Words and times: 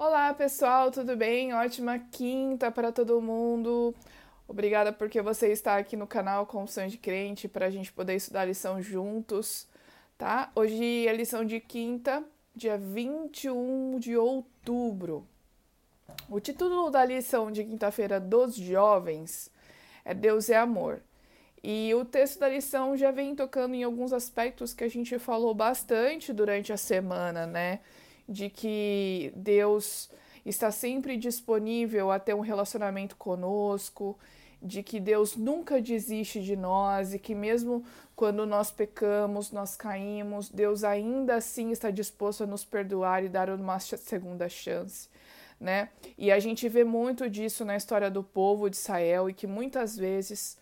Olá, 0.00 0.32
pessoal, 0.32 0.92
tudo 0.92 1.16
bem? 1.16 1.52
Ótima 1.52 1.98
quinta 1.98 2.70
para 2.70 2.92
todo 2.92 3.20
mundo. 3.20 3.92
Obrigada 4.46 4.92
porque 4.92 5.20
você 5.20 5.48
está 5.48 5.76
aqui 5.76 5.96
no 5.96 6.06
canal 6.06 6.46
Confissão 6.46 6.86
de 6.86 6.96
Crente 6.96 7.48
para 7.48 7.66
a 7.66 7.70
gente 7.70 7.92
poder 7.92 8.14
estudar 8.14 8.42
a 8.42 8.44
lição 8.44 8.80
juntos, 8.80 9.66
tá? 10.16 10.52
Hoje 10.54 11.08
é 11.08 11.12
lição 11.12 11.44
de 11.44 11.58
quinta, 11.58 12.22
dia 12.54 12.78
21 12.78 13.98
de 13.98 14.16
outubro. 14.16 15.26
O 16.30 16.38
título 16.38 16.90
da 16.90 17.04
lição 17.04 17.50
de 17.50 17.64
quinta-feira 17.64 18.20
dos 18.20 18.54
jovens 18.54 19.50
é 20.04 20.14
Deus 20.14 20.48
é 20.48 20.56
Amor. 20.56 21.02
E 21.60 21.92
o 21.92 22.04
texto 22.04 22.38
da 22.38 22.48
lição 22.48 22.96
já 22.96 23.10
vem 23.10 23.34
tocando 23.34 23.74
em 23.74 23.82
alguns 23.82 24.12
aspectos 24.12 24.72
que 24.72 24.84
a 24.84 24.88
gente 24.88 25.18
falou 25.18 25.52
bastante 25.52 26.32
durante 26.32 26.72
a 26.72 26.76
semana, 26.76 27.48
né? 27.48 27.80
De 28.28 28.50
que 28.50 29.32
Deus 29.34 30.10
está 30.44 30.70
sempre 30.70 31.16
disponível 31.16 32.10
a 32.10 32.18
ter 32.18 32.34
um 32.34 32.40
relacionamento 32.40 33.16
conosco, 33.16 34.18
de 34.60 34.82
que 34.82 34.98
Deus 34.98 35.36
nunca 35.36 35.80
desiste 35.80 36.42
de 36.42 36.56
nós 36.56 37.14
e 37.14 37.18
que 37.18 37.34
mesmo 37.34 37.84
quando 38.16 38.44
nós 38.44 38.70
pecamos, 38.70 39.52
nós 39.52 39.76
caímos, 39.76 40.48
Deus 40.48 40.82
ainda 40.82 41.36
assim 41.36 41.70
está 41.70 41.90
disposto 41.90 42.42
a 42.42 42.46
nos 42.46 42.64
perdoar 42.64 43.24
e 43.24 43.28
dar 43.28 43.48
uma 43.50 43.78
segunda 43.78 44.48
chance. 44.48 45.08
Né? 45.60 45.88
E 46.16 46.30
a 46.30 46.38
gente 46.38 46.68
vê 46.68 46.84
muito 46.84 47.28
disso 47.28 47.64
na 47.64 47.76
história 47.76 48.10
do 48.10 48.22
povo 48.22 48.68
de 48.68 48.76
Israel 48.76 49.28
e 49.28 49.34
que 49.34 49.46
muitas 49.46 49.96
vezes 49.96 50.56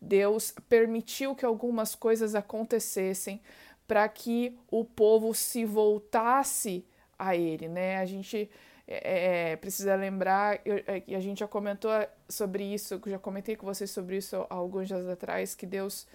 Deus 0.00 0.54
permitiu 0.68 1.34
que 1.34 1.44
algumas 1.44 1.94
coisas 1.94 2.34
acontecessem 2.34 3.40
para 3.86 4.08
que 4.08 4.58
o 4.70 4.84
povo 4.84 5.34
se 5.34 5.64
voltasse 5.64 6.84
a 7.22 7.36
Ele, 7.36 7.68
né? 7.68 7.98
A 7.98 8.04
gente 8.04 8.50
é, 8.86 9.52
é 9.52 9.56
precisa 9.56 9.94
lembrar, 9.94 10.60
é, 10.66 11.02
e 11.06 11.14
a 11.14 11.20
gente 11.20 11.38
já 11.38 11.48
comentou 11.48 11.90
sobre 12.28 12.64
isso, 12.64 13.00
já 13.06 13.18
comentei 13.18 13.54
com 13.54 13.64
vocês 13.64 13.90
sobre 13.90 14.16
isso 14.16 14.36
há 14.50 14.54
alguns 14.54 14.88
dias 14.88 15.08
atrás, 15.08 15.54
que 15.54 15.64
Deus, 15.64 16.06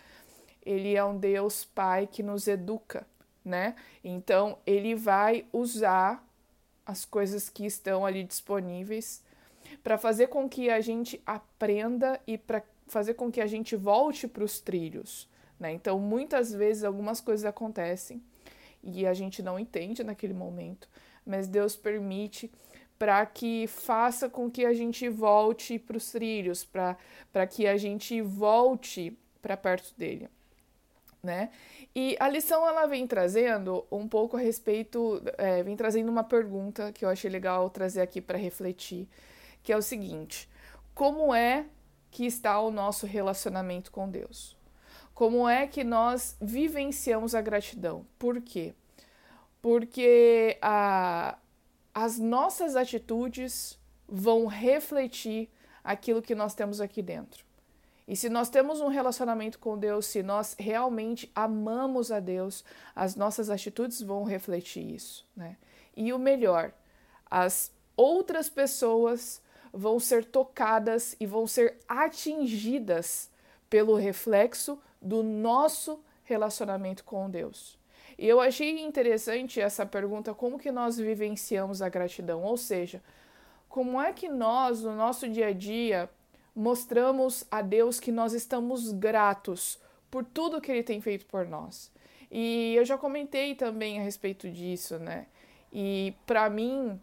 Ele 0.65 0.95
é 0.95 1.03
um 1.03 1.17
Deus 1.17 1.63
Pai 1.63 2.07
que 2.07 2.21
nos 2.21 2.47
educa, 2.47 3.07
né? 3.43 3.75
Então, 4.03 4.57
Ele 4.65 4.95
vai 4.95 5.45
usar 5.53 6.21
as 6.85 7.05
coisas 7.05 7.49
que 7.49 7.65
estão 7.65 8.05
ali 8.05 8.23
disponíveis 8.23 9.23
para 9.81 9.97
fazer 9.97 10.27
com 10.27 10.47
que 10.49 10.69
a 10.69 10.81
gente 10.81 11.21
aprenda 11.25 12.19
e 12.27 12.37
para 12.37 12.61
fazer 12.87 13.13
com 13.13 13.31
que 13.31 13.41
a 13.41 13.47
gente 13.47 13.75
volte 13.75 14.27
para 14.27 14.43
os 14.43 14.59
trilhos. 14.59 15.29
Né? 15.59 15.73
Então, 15.73 15.99
muitas 15.99 16.53
vezes, 16.53 16.83
algumas 16.83 17.19
coisas 17.19 17.45
acontecem 17.45 18.21
e 18.83 19.05
a 19.05 19.13
gente 19.13 19.41
não 19.41 19.59
entende 19.59 20.03
naquele 20.03 20.33
momento, 20.33 20.87
mas 21.25 21.47
Deus 21.47 21.75
permite 21.75 22.51
para 22.97 23.25
que 23.25 23.67
faça 23.67 24.29
com 24.29 24.49
que 24.49 24.65
a 24.65 24.73
gente 24.73 25.07
volte 25.07 25.77
para 25.77 25.97
os 25.97 26.11
trilhos, 26.11 26.63
para 26.65 27.47
que 27.47 27.67
a 27.67 27.77
gente 27.77 28.21
volte 28.21 29.17
para 29.41 29.55
perto 29.55 29.93
dele. 29.97 30.29
Né? 31.21 31.49
E 31.95 32.15
a 32.19 32.29
lição 32.29 32.67
ela 32.67 32.85
vem 32.85 33.05
trazendo 33.05 33.85
um 33.91 34.07
pouco 34.07 34.37
a 34.37 34.39
respeito, 34.39 35.21
é, 35.37 35.61
vem 35.63 35.75
trazendo 35.75 36.09
uma 36.09 36.23
pergunta 36.23 36.91
que 36.91 37.03
eu 37.03 37.09
achei 37.09 37.29
legal 37.29 37.69
trazer 37.69 38.01
aqui 38.01 38.21
para 38.21 38.37
refletir, 38.37 39.07
que 39.61 39.73
é 39.73 39.77
o 39.77 39.81
seguinte: 39.81 40.47
como 40.93 41.33
é 41.33 41.65
que 42.17 42.25
está 42.25 42.59
o 42.59 42.71
nosso 42.71 43.05
relacionamento 43.05 43.91
com 43.91 44.09
Deus. 44.09 44.56
Como 45.17 45.49
é 45.49 45.65
que 45.65 45.83
nós 45.83 46.37
vivenciamos 46.39 47.33
a 47.33 47.41
gratidão? 47.41 48.05
Por 48.19 48.39
quê? 48.39 48.75
Porque 49.59 50.59
a, 50.61 51.39
as 51.91 52.19
nossas 52.19 52.75
atitudes 52.75 53.79
vão 54.07 54.45
refletir 54.45 55.49
aquilo 55.83 56.21
que 56.21 56.35
nós 56.35 56.53
temos 56.53 56.79
aqui 56.79 57.01
dentro. 57.01 57.43
E 58.07 58.15
se 58.15 58.29
nós 58.29 58.47
temos 58.47 58.79
um 58.79 58.89
relacionamento 58.89 59.57
com 59.57 59.75
Deus, 59.75 60.05
se 60.05 60.21
nós 60.21 60.55
realmente 60.59 61.31
amamos 61.33 62.11
a 62.11 62.19
Deus, 62.19 62.63
as 62.95 63.15
nossas 63.15 63.49
atitudes 63.49 63.99
vão 63.99 64.23
refletir 64.23 64.87
isso, 64.87 65.25
né? 65.35 65.57
E 65.95 66.13
o 66.13 66.19
melhor, 66.19 66.71
as 67.25 67.71
outras 67.95 68.49
pessoas 68.49 69.41
vão 69.73 69.99
ser 69.99 70.25
tocadas 70.25 71.15
e 71.19 71.25
vão 71.25 71.47
ser 71.47 71.79
atingidas 71.87 73.31
pelo 73.67 73.95
reflexo 73.95 74.79
do 75.01 75.23
nosso 75.23 75.99
relacionamento 76.23 77.03
com 77.03 77.29
Deus. 77.29 77.77
E 78.17 78.27
eu 78.27 78.41
achei 78.41 78.79
interessante 78.79 79.61
essa 79.61 79.85
pergunta: 79.85 80.33
como 80.33 80.57
que 80.57 80.71
nós 80.71 80.97
vivenciamos 80.97 81.81
a 81.81 81.89
gratidão? 81.89 82.43
Ou 82.43 82.57
seja, 82.57 83.01
como 83.69 84.01
é 84.01 84.11
que 84.11 84.27
nós, 84.27 84.81
no 84.81 84.95
nosso 84.95 85.29
dia 85.29 85.47
a 85.47 85.53
dia, 85.53 86.09
mostramos 86.55 87.45
a 87.51 87.61
Deus 87.61 87.99
que 87.99 88.11
nós 88.11 88.33
estamos 88.33 88.91
gratos 88.91 89.79
por 90.09 90.25
tudo 90.25 90.61
que 90.61 90.71
Ele 90.71 90.83
tem 90.83 90.99
feito 90.99 91.25
por 91.25 91.45
nós? 91.45 91.91
E 92.31 92.73
eu 92.75 92.83
já 92.83 92.97
comentei 92.97 93.55
também 93.55 93.99
a 93.99 94.03
respeito 94.03 94.49
disso, 94.49 94.97
né? 94.97 95.27
E 95.71 96.13
para 96.25 96.49
mim, 96.49 96.99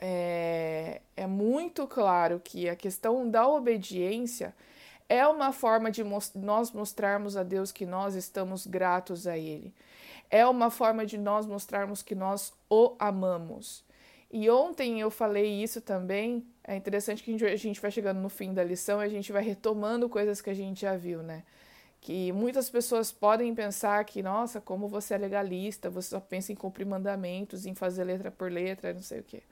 é, 0.00 1.00
é 1.16 1.26
muito 1.26 1.86
claro 1.86 2.40
que 2.42 2.68
a 2.68 2.76
questão 2.76 3.28
da 3.28 3.48
obediência 3.48 4.54
é 5.08 5.26
uma 5.26 5.52
forma 5.52 5.90
de 5.90 6.04
nós 6.34 6.70
mostrarmos 6.72 7.36
a 7.36 7.42
Deus 7.42 7.72
que 7.72 7.86
nós 7.86 8.14
estamos 8.14 8.66
gratos 8.66 9.26
a 9.26 9.38
Ele. 9.38 9.74
É 10.30 10.46
uma 10.46 10.70
forma 10.70 11.06
de 11.06 11.16
nós 11.16 11.46
mostrarmos 11.46 12.02
que 12.02 12.14
nós 12.14 12.52
o 12.68 12.94
amamos. 12.98 13.84
E 14.30 14.50
ontem 14.50 15.00
eu 15.00 15.10
falei 15.10 15.62
isso 15.62 15.80
também. 15.80 16.46
É 16.62 16.76
interessante 16.76 17.22
que 17.22 17.34
a 17.44 17.56
gente 17.56 17.80
vai 17.80 17.90
chegando 17.90 18.20
no 18.20 18.28
fim 18.28 18.52
da 18.52 18.62
lição 18.62 19.00
e 19.00 19.06
a 19.06 19.08
gente 19.08 19.32
vai 19.32 19.42
retomando 19.42 20.08
coisas 20.08 20.42
que 20.42 20.50
a 20.50 20.54
gente 20.54 20.82
já 20.82 20.94
viu, 20.96 21.22
né? 21.22 21.44
Que 22.00 22.30
muitas 22.30 22.68
pessoas 22.68 23.10
podem 23.10 23.54
pensar 23.54 24.04
que, 24.04 24.22
nossa, 24.22 24.60
como 24.60 24.86
você 24.86 25.14
é 25.14 25.18
legalista, 25.18 25.88
você 25.88 26.10
só 26.10 26.20
pensa 26.20 26.52
em 26.52 26.54
cumprir 26.54 26.84
mandamentos, 26.84 27.64
em 27.64 27.74
fazer 27.74 28.04
letra 28.04 28.30
por 28.30 28.52
letra, 28.52 28.92
não 28.92 29.02
sei 29.02 29.20
o 29.20 29.24
quê. 29.24 29.42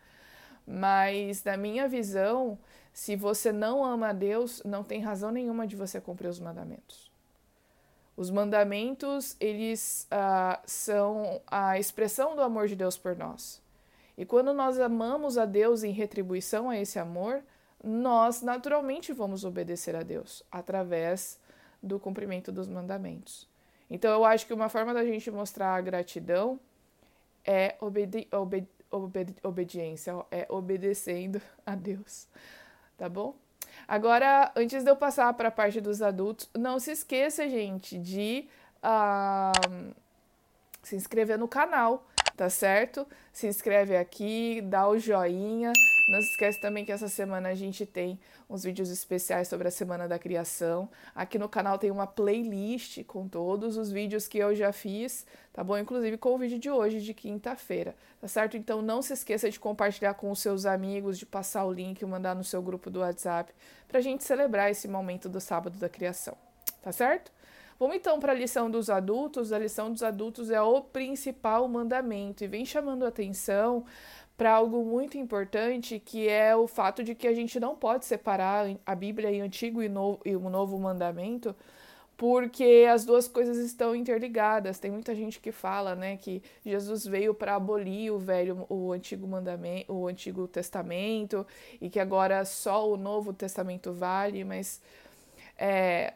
Mas, 0.66 1.42
na 1.42 1.56
minha 1.56 1.88
visão, 1.88 2.58
se 2.96 3.14
você 3.14 3.52
não 3.52 3.84
ama 3.84 4.08
a 4.08 4.12
Deus, 4.14 4.62
não 4.64 4.82
tem 4.82 5.02
razão 5.02 5.30
nenhuma 5.30 5.66
de 5.66 5.76
você 5.76 6.00
cumprir 6.00 6.28
os 6.28 6.40
mandamentos. 6.40 7.12
Os 8.16 8.30
mandamentos, 8.30 9.36
eles 9.38 10.08
uh, 10.10 10.58
são 10.64 11.42
a 11.46 11.78
expressão 11.78 12.34
do 12.34 12.40
amor 12.40 12.68
de 12.68 12.74
Deus 12.74 12.96
por 12.96 13.14
nós. 13.14 13.60
E 14.16 14.24
quando 14.24 14.54
nós 14.54 14.80
amamos 14.80 15.36
a 15.36 15.44
Deus 15.44 15.84
em 15.84 15.92
retribuição 15.92 16.70
a 16.70 16.78
esse 16.78 16.98
amor, 16.98 17.42
nós 17.84 18.40
naturalmente 18.40 19.12
vamos 19.12 19.44
obedecer 19.44 19.94
a 19.94 20.02
Deus 20.02 20.42
através 20.50 21.38
do 21.82 22.00
cumprimento 22.00 22.50
dos 22.50 22.66
mandamentos. 22.66 23.46
Então, 23.90 24.10
eu 24.10 24.24
acho 24.24 24.46
que 24.46 24.54
uma 24.54 24.70
forma 24.70 24.94
da 24.94 25.04
gente 25.04 25.30
mostrar 25.30 25.74
a 25.74 25.80
gratidão 25.82 26.58
é 27.44 27.76
obede 27.78 28.26
obede 28.32 28.66
obedi 28.90 29.34
obediência, 29.42 30.14
é 30.30 30.46
obedecendo 30.48 31.42
a 31.66 31.74
Deus, 31.74 32.26
tá 32.96 33.08
bom? 33.08 33.34
Agora, 33.86 34.50
antes 34.56 34.82
de 34.82 34.90
eu 34.90 34.96
passar 34.96 35.32
para 35.34 35.48
a 35.48 35.50
parte 35.50 35.80
dos 35.80 36.02
adultos, 36.02 36.48
não 36.54 36.78
se 36.78 36.90
esqueça, 36.90 37.48
gente, 37.48 37.98
de 37.98 38.48
uh, 38.82 39.94
se 40.82 40.96
inscrever 40.96 41.38
no 41.38 41.46
canal, 41.46 42.06
tá 42.36 42.50
certo? 42.50 43.06
Se 43.32 43.46
inscreve 43.46 43.96
aqui, 43.96 44.60
dá 44.60 44.86
o 44.88 44.98
joinha. 44.98 45.72
Não 46.08 46.20
se 46.20 46.30
esquece 46.30 46.60
também 46.60 46.84
que 46.84 46.92
essa 46.92 47.08
semana 47.08 47.48
a 47.48 47.54
gente 47.54 47.84
tem 47.84 48.20
uns 48.48 48.62
vídeos 48.62 48.90
especiais 48.90 49.48
sobre 49.48 49.66
a 49.66 49.70
Semana 49.70 50.06
da 50.06 50.18
Criação. 50.18 50.88
Aqui 51.14 51.38
no 51.38 51.48
canal 51.48 51.78
tem 51.78 51.90
uma 51.90 52.06
playlist 52.06 53.02
com 53.04 53.26
todos 53.26 53.76
os 53.76 53.90
vídeos 53.90 54.28
que 54.28 54.38
eu 54.38 54.54
já 54.54 54.72
fiz, 54.72 55.26
tá 55.52 55.64
bom? 55.64 55.76
Inclusive 55.76 56.16
com 56.18 56.34
o 56.34 56.38
vídeo 56.38 56.58
de 56.58 56.70
hoje, 56.70 57.00
de 57.00 57.12
quinta-feira, 57.12 57.96
tá 58.20 58.28
certo? 58.28 58.56
Então 58.56 58.80
não 58.80 59.02
se 59.02 59.14
esqueça 59.14 59.50
de 59.50 59.58
compartilhar 59.58 60.14
com 60.14 60.30
os 60.30 60.38
seus 60.38 60.64
amigos, 60.64 61.18
de 61.18 61.26
passar 61.26 61.64
o 61.64 61.72
link 61.72 62.00
e 62.00 62.06
mandar 62.06 62.36
no 62.36 62.44
seu 62.44 62.62
grupo 62.62 62.88
do 62.90 63.00
WhatsApp, 63.00 63.52
pra 63.88 64.00
gente 64.00 64.22
celebrar 64.22 64.70
esse 64.70 64.86
momento 64.86 65.28
do 65.28 65.40
sábado 65.40 65.76
da 65.78 65.88
criação, 65.88 66.36
tá 66.82 66.92
certo? 66.92 67.32
Vamos 67.78 67.96
então 67.96 68.18
para 68.18 68.32
a 68.32 68.34
lição 68.34 68.70
dos 68.70 68.88
adultos. 68.88 69.52
A 69.52 69.58
lição 69.58 69.92
dos 69.92 70.02
adultos 70.02 70.50
é 70.50 70.60
o 70.60 70.80
principal 70.80 71.68
mandamento 71.68 72.42
e 72.42 72.46
vem 72.46 72.64
chamando 72.64 73.04
atenção 73.04 73.84
para 74.36 74.52
algo 74.52 74.84
muito 74.84 75.16
importante, 75.16 75.98
que 75.98 76.28
é 76.28 76.54
o 76.54 76.66
fato 76.66 77.02
de 77.02 77.14
que 77.14 77.26
a 77.26 77.34
gente 77.34 77.58
não 77.58 77.74
pode 77.74 78.04
separar 78.04 78.66
a 78.84 78.94
Bíblia 78.94 79.30
em 79.30 79.40
Antigo 79.40 79.82
e, 79.82 79.88
novo, 79.88 80.20
e 80.24 80.36
o 80.36 80.50
Novo 80.50 80.78
Mandamento, 80.78 81.56
porque 82.18 82.86
as 82.90 83.04
duas 83.04 83.28
coisas 83.28 83.56
estão 83.58 83.94
interligadas. 83.94 84.78
Tem 84.78 84.90
muita 84.90 85.14
gente 85.14 85.40
que 85.40 85.52
fala, 85.52 85.94
né, 85.94 86.16
que 86.16 86.42
Jesus 86.64 87.06
veio 87.06 87.34
para 87.34 87.54
abolir 87.54 88.10
o 88.12 88.18
velho, 88.18 88.66
o 88.68 88.92
antigo 88.92 89.26
mandamento, 89.26 89.92
o 89.92 90.06
antigo 90.06 90.46
testamento 90.48 91.46
e 91.80 91.88
que 91.90 92.00
agora 92.00 92.44
só 92.44 92.90
o 92.90 92.96
Novo 92.96 93.32
Testamento 93.32 93.92
vale, 93.92 94.44
mas 94.44 94.82
é, 95.58 96.14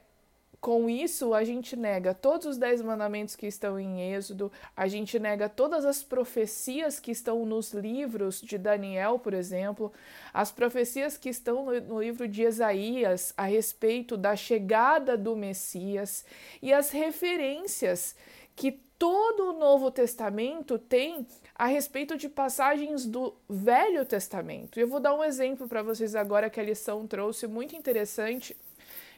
com 0.60 0.90
isso, 0.90 1.32
a 1.32 1.42
gente 1.42 1.74
nega 1.74 2.12
todos 2.12 2.46
os 2.46 2.58
dez 2.58 2.82
mandamentos 2.82 3.34
que 3.34 3.46
estão 3.46 3.80
em 3.80 4.12
Êxodo, 4.12 4.52
a 4.76 4.86
gente 4.86 5.18
nega 5.18 5.48
todas 5.48 5.86
as 5.86 6.02
profecias 6.02 7.00
que 7.00 7.10
estão 7.10 7.46
nos 7.46 7.72
livros 7.72 8.42
de 8.42 8.58
Daniel, 8.58 9.18
por 9.18 9.32
exemplo, 9.32 9.90
as 10.34 10.52
profecias 10.52 11.16
que 11.16 11.30
estão 11.30 11.64
no, 11.64 11.80
no 11.80 12.02
livro 12.02 12.28
de 12.28 12.42
Isaías 12.42 13.32
a 13.38 13.44
respeito 13.44 14.18
da 14.18 14.36
chegada 14.36 15.16
do 15.16 15.34
Messias 15.34 16.26
e 16.60 16.74
as 16.74 16.90
referências 16.90 18.14
que 18.54 18.72
todo 18.98 19.48
o 19.48 19.58
Novo 19.58 19.90
Testamento 19.90 20.78
tem 20.78 21.26
a 21.54 21.64
respeito 21.64 22.18
de 22.18 22.28
passagens 22.28 23.06
do 23.06 23.34
Velho 23.48 24.04
Testamento. 24.04 24.78
Eu 24.78 24.88
vou 24.88 25.00
dar 25.00 25.14
um 25.14 25.24
exemplo 25.24 25.66
para 25.66 25.82
vocês 25.82 26.14
agora 26.14 26.50
que 26.50 26.60
a 26.60 26.62
lição 26.62 27.06
trouxe 27.06 27.46
muito 27.46 27.74
interessante 27.74 28.54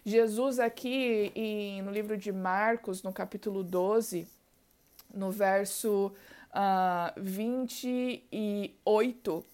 Jesus, 0.05 0.59
aqui 0.59 1.31
em, 1.35 1.81
no 1.83 1.93
livro 1.93 2.17
de 2.17 2.33
Marcos, 2.33 3.05
no 3.05 3.13
capítulo 3.13 3.63
12, 3.63 4.27
no 5.15 5.31
verso 5.31 6.07
uh, 6.07 6.13
ah, 6.53 7.15
28, 7.17 9.45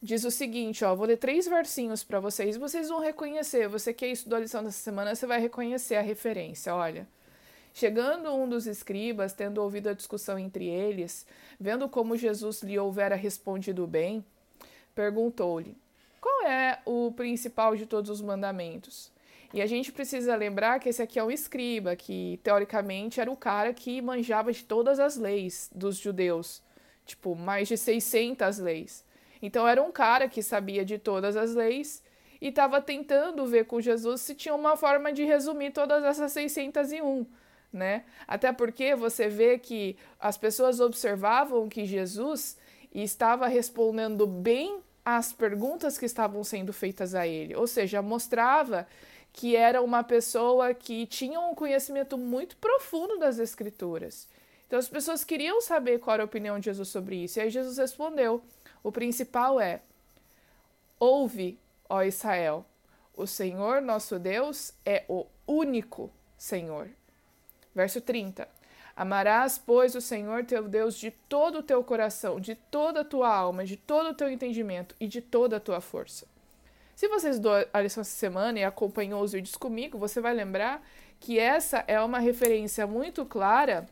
diz 0.00 0.24
o 0.24 0.30
seguinte: 0.30 0.82
ó, 0.82 0.94
vou 0.94 1.06
ler 1.06 1.18
três 1.18 1.46
versinhos 1.46 2.02
para 2.02 2.20
vocês, 2.20 2.56
vocês 2.56 2.88
vão 2.88 3.00
reconhecer. 3.00 3.68
Você 3.68 3.92
que 3.92 4.06
estudou 4.06 4.38
a 4.38 4.40
lição 4.40 4.64
dessa 4.64 4.78
semana, 4.78 5.14
você 5.14 5.26
vai 5.26 5.40
reconhecer 5.40 5.96
a 5.96 6.02
referência. 6.02 6.74
Olha. 6.74 7.06
Chegando 7.74 8.30
um 8.34 8.46
dos 8.46 8.66
escribas, 8.66 9.32
tendo 9.32 9.62
ouvido 9.62 9.88
a 9.88 9.94
discussão 9.94 10.38
entre 10.38 10.66
eles, 10.66 11.26
vendo 11.58 11.88
como 11.88 12.18
Jesus 12.18 12.62
lhe 12.62 12.78
houvera 12.78 13.14
respondido 13.14 13.86
bem, 13.86 14.22
perguntou-lhe: 14.94 15.74
Qual 16.20 16.46
é 16.46 16.80
o 16.84 17.10
principal 17.12 17.74
de 17.74 17.86
todos 17.86 18.10
os 18.10 18.20
mandamentos? 18.20 19.10
E 19.52 19.60
a 19.60 19.66
gente 19.66 19.92
precisa 19.92 20.34
lembrar 20.34 20.80
que 20.80 20.88
esse 20.88 21.02
aqui 21.02 21.18
é 21.18 21.24
um 21.24 21.30
escriba, 21.30 21.94
que 21.94 22.40
teoricamente 22.42 23.20
era 23.20 23.30
o 23.30 23.36
cara 23.36 23.74
que 23.74 24.00
manjava 24.00 24.50
de 24.50 24.64
todas 24.64 24.98
as 24.98 25.16
leis 25.16 25.70
dos 25.74 25.96
judeus, 25.96 26.62
tipo, 27.04 27.34
mais 27.34 27.68
de 27.68 27.76
600 27.76 28.58
leis. 28.58 29.04
Então 29.42 29.68
era 29.68 29.82
um 29.82 29.92
cara 29.92 30.28
que 30.28 30.42
sabia 30.42 30.84
de 30.84 30.98
todas 30.98 31.36
as 31.36 31.54
leis 31.54 32.02
e 32.40 32.48
estava 32.48 32.80
tentando 32.80 33.44
ver 33.46 33.66
com 33.66 33.80
Jesus 33.80 34.22
se 34.22 34.34
tinha 34.34 34.54
uma 34.54 34.76
forma 34.76 35.12
de 35.12 35.24
resumir 35.24 35.72
todas 35.72 36.02
essas 36.02 36.32
601, 36.32 37.26
né? 37.72 38.04
Até 38.26 38.52
porque 38.52 38.94
você 38.94 39.28
vê 39.28 39.58
que 39.58 39.96
as 40.18 40.38
pessoas 40.38 40.80
observavam 40.80 41.68
que 41.68 41.84
Jesus 41.84 42.56
estava 42.94 43.48
respondendo 43.48 44.26
bem 44.26 44.80
às 45.04 45.32
perguntas 45.32 45.98
que 45.98 46.06
estavam 46.06 46.42
sendo 46.44 46.72
feitas 46.72 47.14
a 47.14 47.26
ele, 47.26 47.54
ou 47.54 47.66
seja, 47.66 48.00
mostrava 48.00 48.86
que 49.32 49.56
era 49.56 49.80
uma 49.80 50.04
pessoa 50.04 50.74
que 50.74 51.06
tinha 51.06 51.40
um 51.40 51.54
conhecimento 51.54 52.18
muito 52.18 52.56
profundo 52.56 53.18
das 53.18 53.38
Escrituras. 53.38 54.28
Então 54.66 54.78
as 54.78 54.88
pessoas 54.88 55.24
queriam 55.24 55.60
saber 55.60 55.98
qual 55.98 56.14
era 56.14 56.22
a 56.22 56.26
opinião 56.26 56.58
de 56.58 56.66
Jesus 56.66 56.88
sobre 56.88 57.16
isso. 57.16 57.38
E 57.38 57.42
aí 57.42 57.50
Jesus 57.50 57.78
respondeu: 57.78 58.42
o 58.82 58.90
principal 58.90 59.60
é: 59.60 59.80
ouve, 60.98 61.58
ó 61.88 62.02
Israel, 62.02 62.64
o 63.14 63.26
Senhor 63.26 63.80
nosso 63.80 64.18
Deus 64.18 64.72
é 64.84 65.04
o 65.08 65.26
único 65.46 66.10
Senhor. 66.36 66.88
Verso 67.74 68.00
30. 68.00 68.48
Amarás, 68.94 69.56
pois, 69.58 69.94
o 69.94 70.00
Senhor 70.00 70.44
teu 70.44 70.68
Deus 70.68 70.96
de 70.96 71.10
todo 71.10 71.60
o 71.60 71.62
teu 71.62 71.82
coração, 71.82 72.38
de 72.38 72.54
toda 72.54 73.00
a 73.00 73.04
tua 73.04 73.34
alma, 73.34 73.64
de 73.64 73.76
todo 73.76 74.10
o 74.10 74.14
teu 74.14 74.30
entendimento 74.30 74.94
e 75.00 75.08
de 75.08 75.22
toda 75.22 75.56
a 75.56 75.60
tua 75.60 75.80
força. 75.80 76.26
Se 77.02 77.08
você 77.08 77.30
estudou 77.30 77.54
a 77.72 77.80
lição 77.80 78.00
essa 78.00 78.16
semana 78.16 78.60
e 78.60 78.62
acompanhou 78.62 79.20
os 79.20 79.32
vídeos 79.32 79.56
comigo, 79.56 79.98
você 79.98 80.20
vai 80.20 80.32
lembrar 80.32 80.80
que 81.18 81.36
essa 81.36 81.82
é 81.88 82.00
uma 82.00 82.20
referência 82.20 82.86
muito 82.86 83.26
clara 83.26 83.88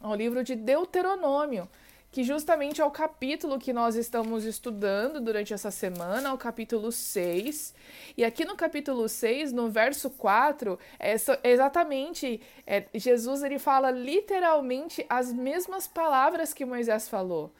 ao 0.00 0.16
livro 0.16 0.42
de 0.42 0.56
Deuteronômio, 0.56 1.68
que 2.10 2.24
justamente 2.24 2.80
é 2.80 2.84
o 2.84 2.90
capítulo 2.90 3.56
que 3.56 3.72
nós 3.72 3.94
estamos 3.94 4.44
estudando 4.44 5.20
durante 5.20 5.54
essa 5.54 5.70
semana, 5.70 6.34
o 6.34 6.36
capítulo 6.36 6.90
6. 6.90 7.72
E 8.16 8.24
aqui 8.24 8.44
no 8.44 8.56
capítulo 8.56 9.08
6, 9.08 9.52
no 9.52 9.70
verso 9.70 10.10
4, 10.10 10.76
é 10.98 11.14
exatamente 11.44 12.40
é, 12.66 12.84
Jesus 12.92 13.44
ele 13.44 13.60
fala 13.60 13.92
literalmente 13.92 15.06
as 15.08 15.32
mesmas 15.32 15.86
palavras 15.86 16.52
que 16.52 16.64
Moisés 16.64 17.08
falou. 17.08 17.52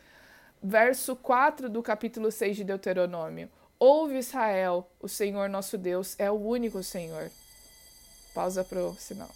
Verso 0.61 1.15
4 1.15 1.69
do 1.69 1.81
capítulo 1.81 2.33
6 2.33 2.57
de 2.57 2.65
Deuteronômio. 2.65 3.49
Ouve 3.83 4.19
Israel, 4.19 4.87
o 5.01 5.09
Senhor 5.09 5.49
nosso 5.49 5.79
Deus 5.79 6.15
é 6.19 6.31
o 6.31 6.35
único 6.35 6.83
Senhor. 6.83 7.31
Pausa 8.35 8.63
pro 8.63 8.95
sinal. 9.01 9.31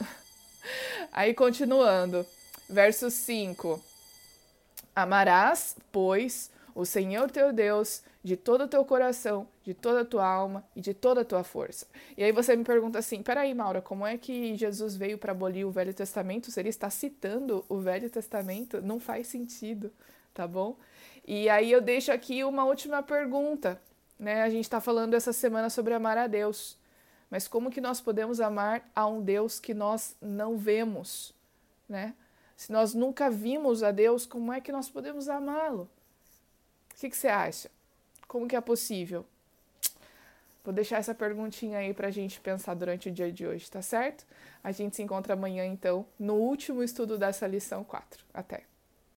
Aí 1.12 1.34
continuando, 1.34 2.26
verso 2.70 3.10
5. 3.10 3.78
Amarás, 4.96 5.76
pois, 5.92 6.50
o 6.74 6.84
Senhor 6.84 7.30
teu 7.30 7.52
Deus 7.52 8.02
de 8.22 8.36
todo 8.36 8.64
o 8.64 8.68
teu 8.68 8.84
coração, 8.84 9.48
de 9.64 9.74
toda 9.74 10.02
a 10.02 10.04
tua 10.04 10.26
alma 10.26 10.64
e 10.76 10.80
de 10.80 10.94
toda 10.94 11.22
a 11.22 11.24
tua 11.24 11.42
força. 11.42 11.86
E 12.16 12.22
aí 12.22 12.32
você 12.32 12.54
me 12.54 12.64
pergunta 12.64 12.98
assim: 12.98 13.22
peraí, 13.22 13.54
Maura, 13.54 13.82
como 13.82 14.06
é 14.06 14.16
que 14.16 14.56
Jesus 14.56 14.96
veio 14.96 15.18
para 15.18 15.32
abolir 15.32 15.66
o 15.66 15.70
Velho 15.70 15.92
Testamento? 15.92 16.50
Se 16.50 16.60
ele 16.60 16.68
está 16.68 16.88
citando 16.90 17.64
o 17.68 17.78
Velho 17.78 18.08
Testamento, 18.08 18.80
não 18.80 19.00
faz 19.00 19.26
sentido, 19.26 19.92
tá 20.32 20.46
bom? 20.46 20.76
E 21.26 21.48
aí 21.48 21.70
eu 21.70 21.80
deixo 21.80 22.12
aqui 22.12 22.44
uma 22.44 22.64
última 22.64 23.02
pergunta. 23.02 23.80
Né? 24.18 24.42
A 24.42 24.50
gente 24.50 24.64
está 24.64 24.80
falando 24.80 25.14
essa 25.14 25.32
semana 25.32 25.68
sobre 25.68 25.94
amar 25.94 26.16
a 26.18 26.26
Deus. 26.26 26.78
Mas 27.30 27.48
como 27.48 27.70
que 27.70 27.80
nós 27.80 28.00
podemos 28.00 28.40
amar 28.40 28.88
a 28.94 29.06
um 29.06 29.22
Deus 29.22 29.58
que 29.58 29.72
nós 29.72 30.14
não 30.20 30.56
vemos? 30.56 31.34
Né? 31.88 32.14
Se 32.56 32.70
nós 32.70 32.94
nunca 32.94 33.30
vimos 33.30 33.82
a 33.82 33.90
Deus, 33.90 34.26
como 34.26 34.52
é 34.52 34.60
que 34.60 34.70
nós 34.70 34.88
podemos 34.90 35.28
amá-lo? 35.28 35.88
O 36.92 37.00
que, 37.00 37.10
que 37.10 37.16
você 37.16 37.28
acha? 37.28 37.70
Como 38.28 38.46
que 38.46 38.56
é 38.56 38.60
possível? 38.60 39.26
Vou 40.64 40.72
deixar 40.72 40.98
essa 40.98 41.14
perguntinha 41.14 41.78
aí 41.78 41.92
para 41.92 42.08
a 42.08 42.10
gente 42.10 42.40
pensar 42.40 42.74
durante 42.74 43.08
o 43.08 43.12
dia 43.12 43.32
de 43.32 43.44
hoje, 43.44 43.68
tá 43.68 43.82
certo? 43.82 44.24
A 44.62 44.70
gente 44.70 44.94
se 44.94 45.02
encontra 45.02 45.34
amanhã, 45.34 45.66
então, 45.66 46.06
no 46.18 46.34
último 46.34 46.82
estudo 46.82 47.18
dessa 47.18 47.46
lição 47.46 47.82
4. 47.82 48.24
Até! 48.32 48.71